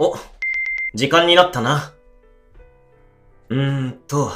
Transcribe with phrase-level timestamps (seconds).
[0.00, 0.14] お、
[0.94, 1.92] 時間になったな。
[3.48, 4.30] うーんと。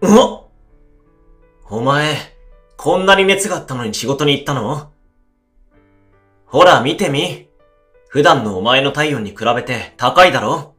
[0.00, 0.06] う
[1.70, 2.16] お前、
[2.76, 4.90] こんなに熱があったのに仕事に行ったの？
[6.46, 7.48] ほら見てみ。
[8.08, 10.74] 普段のお前の体温に比べて高いだろ？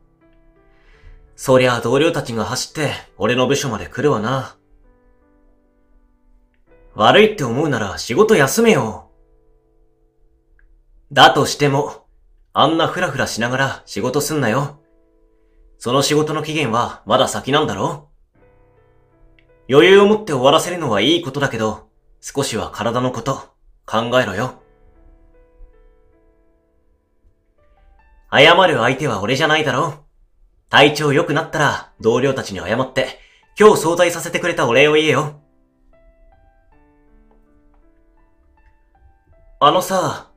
[1.36, 4.58] そりゃ同僚たちが走って俺の部署まで来るわな。
[6.96, 9.10] 悪いって思うなら仕事休めよ。
[11.12, 12.03] だとしても、
[12.56, 14.80] あんなフラフラしながら仕事すんなよ。
[15.80, 18.10] その仕事の期限はまだ先なんだろ？
[19.68, 21.90] 余裕を持って終わらせるのはいいことだけど、
[22.22, 23.56] 少しは体のこと
[23.88, 24.62] 考えろよ。
[28.32, 30.06] 謝る相手は俺じゃないだろ？
[30.70, 33.20] 体調良くなったら同僚たちに謝って、
[33.60, 35.42] 今日相対させてくれたお礼を言えよ。
[39.60, 40.30] あのさ、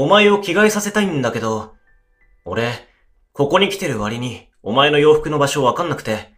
[0.00, 1.74] お前を着替えさせたいんだけど、
[2.44, 2.70] 俺、
[3.32, 6.32] ここに来てる割にお前の洋服の場所わかんなくて、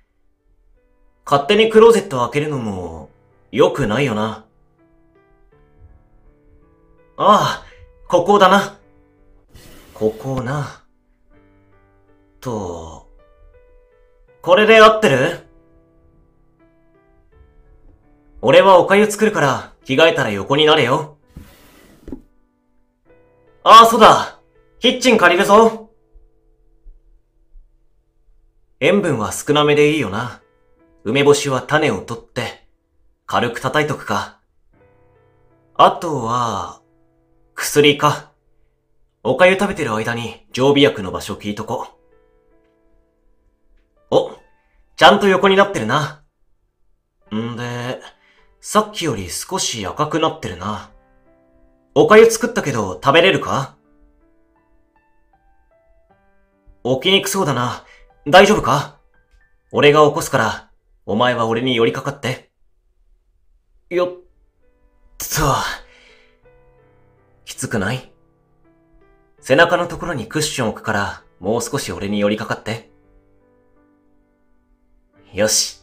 [1.26, 3.10] 勝手にクローゼット開けるのも
[3.52, 4.46] 良くないよな。
[7.18, 7.64] ああ、
[8.08, 8.78] ここだな。
[9.92, 10.82] ここな。
[12.40, 13.10] と、
[14.40, 15.46] これで合ってる？
[18.40, 21.18] 俺はお粥作るから着替えたら横になれよ。
[23.62, 24.38] ああ、そうだ。
[24.78, 25.90] キッチン借りるぞ。
[28.80, 30.40] 塩分は少なめでいいよな。
[31.04, 32.66] 梅干しは種を取って、
[33.26, 34.40] 軽く叩いとくか。
[35.74, 36.80] あとは、
[37.54, 38.32] 薬か。
[39.22, 41.88] お粥食べてる間に常備薬の場所聞いとこ。
[44.10, 44.30] お、
[44.96, 46.24] ちゃんと横になってるな。
[47.34, 48.00] んで、
[48.62, 50.90] さっきより少し赤くなってるな。
[52.02, 53.76] お粥作ったけど食べれるか？
[56.82, 57.84] 起きにくそうだな。
[58.26, 58.98] 大丈夫か？
[59.70, 60.70] 俺が起こすから、
[61.04, 62.50] お前は俺に寄りかかって。
[63.90, 64.16] よっと。
[67.44, 68.10] きつくない？
[69.42, 72.90] 背中のところにクッション置くから、もう少し俺に寄りかかって。
[75.34, 75.82] よし。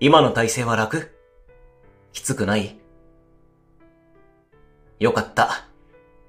[0.00, 1.14] 今の体勢は楽？
[2.12, 2.76] きつくない？
[4.98, 5.64] よかった。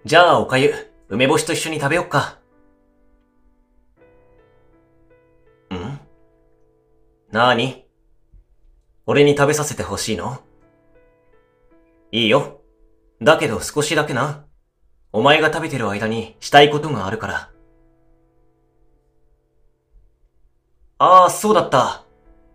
[0.05, 0.73] じゃあおかゆ、
[1.09, 2.37] 梅干しと一緒に食べよっか。
[5.73, 5.99] ん？
[7.31, 7.85] なーに？
[9.05, 10.39] 俺に食べさせてほしいの？
[12.11, 12.61] いいよ。
[13.21, 14.45] だけど少しだけな。
[15.11, 17.49] お前が食べてる間にしたいことがあるから。
[20.99, 22.03] ああ、そうだった。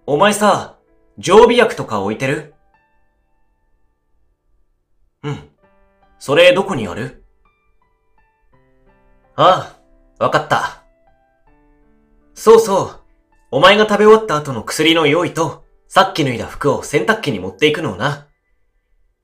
[0.06, 0.78] お前さ、
[1.19, 2.54] 常備薬とか置いてる？
[5.24, 5.50] うん。
[6.26, 7.22] それどこにある？
[9.36, 9.76] あ
[10.18, 10.82] あ、わかった。
[12.32, 13.00] そうそう。
[13.50, 18.28] お前が食べ終わった後の薬の用意と、さっき脱いだ服を洗濯機に持っていくのをな。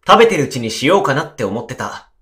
[0.06, 2.12] 食べてるうちにしようかなって思ってた。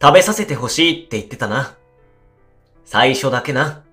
[0.00, 1.76] 食べさせてほしいって言ってたな。
[2.86, 3.84] 最初だけな。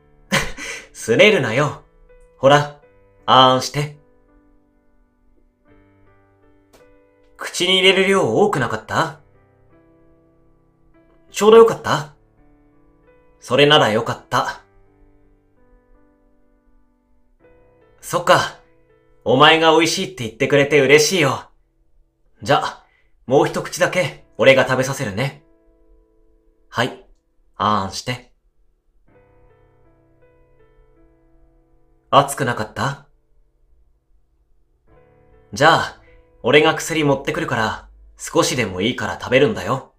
[0.92, 1.84] すねるなよ。
[2.36, 2.82] ほら、
[3.24, 3.96] あーんして。
[7.56, 9.20] 口に入れる量多くなかった？
[11.30, 12.14] ちょうどよかった？
[13.40, 14.60] それならよかった。
[18.02, 18.60] そっか。
[19.24, 21.48] お前が美味しいって言ってくれて嬉しいよ。
[22.42, 22.84] じゃ、
[23.24, 25.42] もう一口だけ俺が食べさせるね。
[26.68, 27.06] はい。
[27.56, 28.34] あーんして。
[32.10, 33.06] 熱くなかった？
[35.54, 36.02] じゃあ、
[36.48, 39.94] 俺が薬持ってくるから、少しでもいいから食べるんだよ。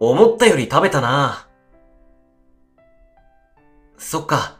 [0.00, 1.46] 思ったより食べたな
[3.96, 4.58] そっか。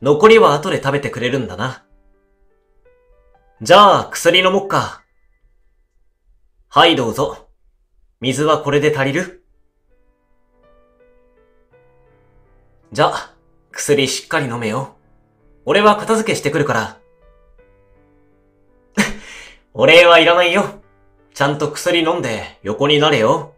[0.00, 1.84] 残りは後で食べてくれるんだな。
[3.60, 5.02] じゃあ、薬飲もっか。
[6.68, 7.50] はい、どうぞ。
[8.20, 9.44] 水はこれで足りる？
[12.92, 13.34] じゃあ、
[13.72, 14.96] 薬しっかり飲めよ。
[15.66, 16.98] 俺は片付けしてくるから。
[19.78, 20.80] お礼はいらないよ。
[21.34, 23.52] ちゃんと薬飲んで横になれよ。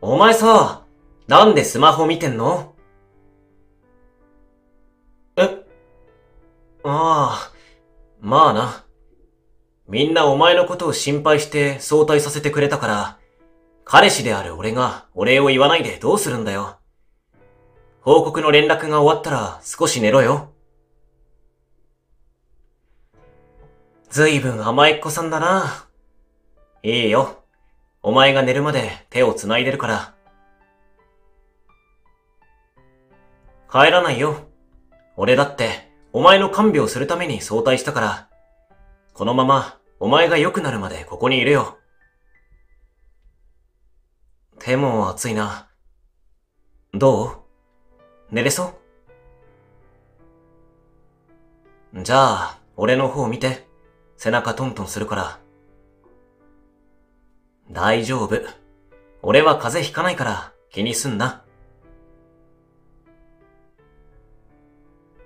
[0.00, 0.84] お前さ、
[1.26, 2.72] なんでスマホ見てんの？
[5.36, 5.42] え？
[6.84, 7.52] ああ、
[8.20, 8.84] まあな。
[9.88, 13.18] みんなお前のことを心配して早退させてくれたから、
[13.84, 16.76] 彼氏である俺がお礼を言わないでどうするんだよ。
[18.02, 20.52] 報告の連絡が終わったら少し寝ろよ。
[24.08, 25.86] ずいぶん甘えっ子さんだな。
[26.82, 27.42] いいよ。
[28.02, 30.14] お前が寝るまで手を繋いでるから。
[33.70, 34.48] 帰らないよ。
[35.16, 38.28] 俺だって、お前の看病するために早退したから。
[39.12, 41.76] このまま、お前が良くなるまでここにいるよ。
[44.60, 45.68] 手も熱いな。
[46.94, 47.38] どう？
[48.30, 48.74] 寝れそ
[51.92, 52.02] う？
[52.02, 53.65] じゃあ、俺の方見て。
[54.16, 55.40] 背中トントンするから。
[57.70, 58.40] 大丈夫。
[59.22, 61.44] 俺は風邪ひかないから気にすんな。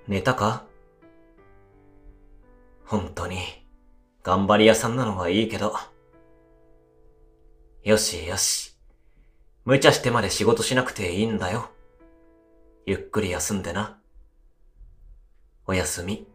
[0.08, 0.64] 寝たか？
[2.84, 3.38] 本当に、
[4.24, 5.74] 頑張り屋さんなのはいいけど。
[7.84, 8.76] よしよし。
[9.64, 11.70] 無茶してまで仕事しなくていいんだよ。
[12.86, 13.98] ゆっくり休んでな。
[15.66, 16.26] おやすみ。